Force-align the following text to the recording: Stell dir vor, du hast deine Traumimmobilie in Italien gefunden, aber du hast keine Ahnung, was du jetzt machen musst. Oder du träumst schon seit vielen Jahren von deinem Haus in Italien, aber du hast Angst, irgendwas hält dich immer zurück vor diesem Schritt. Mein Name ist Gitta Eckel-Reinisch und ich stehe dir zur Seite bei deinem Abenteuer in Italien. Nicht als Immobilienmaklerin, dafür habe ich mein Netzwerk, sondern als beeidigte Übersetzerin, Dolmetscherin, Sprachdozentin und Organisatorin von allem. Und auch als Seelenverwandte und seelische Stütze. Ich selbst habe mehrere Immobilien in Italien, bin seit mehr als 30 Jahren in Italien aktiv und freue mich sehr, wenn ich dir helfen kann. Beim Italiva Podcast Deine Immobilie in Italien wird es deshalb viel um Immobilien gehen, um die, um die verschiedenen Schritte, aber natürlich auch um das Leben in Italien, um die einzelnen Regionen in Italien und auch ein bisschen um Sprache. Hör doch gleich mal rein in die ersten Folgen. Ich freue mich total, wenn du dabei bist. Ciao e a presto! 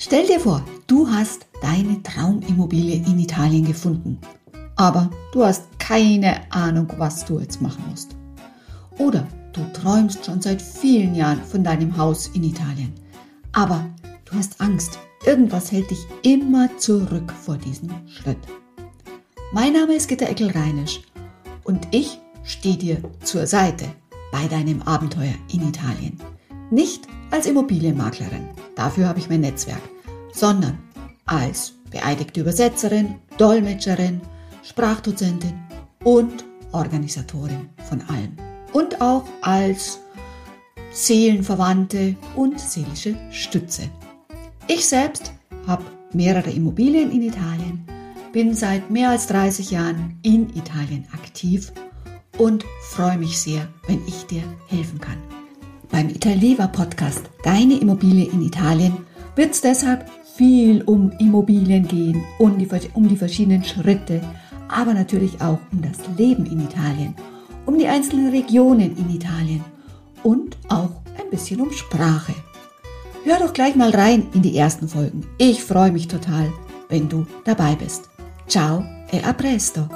Stell 0.00 0.28
dir 0.28 0.38
vor, 0.38 0.62
du 0.86 1.08
hast 1.08 1.48
deine 1.60 2.00
Traumimmobilie 2.04 3.04
in 3.04 3.18
Italien 3.18 3.64
gefunden, 3.64 4.20
aber 4.76 5.10
du 5.32 5.44
hast 5.44 5.76
keine 5.80 6.40
Ahnung, 6.52 6.86
was 6.98 7.24
du 7.24 7.40
jetzt 7.40 7.60
machen 7.60 7.82
musst. 7.90 8.14
Oder 8.98 9.26
du 9.52 9.60
träumst 9.72 10.24
schon 10.24 10.40
seit 10.40 10.62
vielen 10.62 11.16
Jahren 11.16 11.42
von 11.42 11.64
deinem 11.64 11.96
Haus 11.96 12.28
in 12.28 12.44
Italien, 12.44 12.92
aber 13.50 13.84
du 14.24 14.36
hast 14.36 14.60
Angst, 14.60 15.00
irgendwas 15.26 15.72
hält 15.72 15.90
dich 15.90 16.06
immer 16.22 16.68
zurück 16.78 17.32
vor 17.32 17.56
diesem 17.56 17.90
Schritt. 18.06 18.38
Mein 19.52 19.72
Name 19.72 19.94
ist 19.94 20.06
Gitta 20.06 20.26
Eckel-Reinisch 20.26 21.00
und 21.64 21.88
ich 21.90 22.20
stehe 22.44 22.76
dir 22.76 23.02
zur 23.24 23.48
Seite 23.48 23.86
bei 24.30 24.46
deinem 24.46 24.80
Abenteuer 24.82 25.34
in 25.52 25.68
Italien. 25.68 26.20
Nicht 26.70 27.08
als 27.30 27.46
Immobilienmaklerin, 27.46 28.48
dafür 28.74 29.08
habe 29.08 29.18
ich 29.18 29.30
mein 29.30 29.40
Netzwerk, 29.40 29.80
sondern 30.32 30.78
als 31.24 31.72
beeidigte 31.90 32.40
Übersetzerin, 32.40 33.16
Dolmetscherin, 33.38 34.20
Sprachdozentin 34.62 35.54
und 36.04 36.44
Organisatorin 36.72 37.70
von 37.88 38.02
allem. 38.02 38.36
Und 38.72 39.00
auch 39.00 39.24
als 39.40 40.00
Seelenverwandte 40.92 42.16
und 42.36 42.60
seelische 42.60 43.16
Stütze. 43.30 43.88
Ich 44.66 44.86
selbst 44.86 45.32
habe 45.66 45.84
mehrere 46.12 46.50
Immobilien 46.50 47.10
in 47.10 47.22
Italien, 47.22 47.84
bin 48.32 48.54
seit 48.54 48.90
mehr 48.90 49.10
als 49.10 49.26
30 49.28 49.70
Jahren 49.70 50.18
in 50.22 50.50
Italien 50.54 51.06
aktiv 51.14 51.72
und 52.36 52.64
freue 52.82 53.16
mich 53.16 53.38
sehr, 53.38 53.68
wenn 53.86 54.06
ich 54.06 54.26
dir 54.26 54.42
helfen 54.68 55.00
kann. 55.00 55.18
Beim 55.90 56.08
Italiva 56.10 56.66
Podcast 56.66 57.22
Deine 57.42 57.78
Immobilie 57.78 58.28
in 58.30 58.42
Italien 58.42 59.06
wird 59.36 59.52
es 59.52 59.60
deshalb 59.60 60.06
viel 60.36 60.82
um 60.82 61.12
Immobilien 61.18 61.86
gehen, 61.88 62.22
um 62.38 62.58
die, 62.58 62.68
um 62.94 63.08
die 63.08 63.16
verschiedenen 63.16 63.64
Schritte, 63.64 64.20
aber 64.68 64.94
natürlich 64.94 65.40
auch 65.40 65.58
um 65.72 65.82
das 65.82 65.98
Leben 66.16 66.46
in 66.46 66.60
Italien, 66.60 67.14
um 67.66 67.78
die 67.78 67.88
einzelnen 67.88 68.30
Regionen 68.30 68.96
in 68.96 69.14
Italien 69.14 69.64
und 70.22 70.56
auch 70.68 70.90
ein 71.18 71.30
bisschen 71.30 71.60
um 71.60 71.72
Sprache. 71.72 72.34
Hör 73.24 73.38
doch 73.38 73.52
gleich 73.52 73.74
mal 73.74 73.90
rein 73.90 74.26
in 74.34 74.42
die 74.42 74.56
ersten 74.56 74.88
Folgen. 74.88 75.26
Ich 75.38 75.64
freue 75.64 75.92
mich 75.92 76.08
total, 76.08 76.52
wenn 76.88 77.08
du 77.08 77.26
dabei 77.44 77.74
bist. 77.74 78.08
Ciao 78.46 78.84
e 79.10 79.20
a 79.22 79.32
presto! 79.32 79.88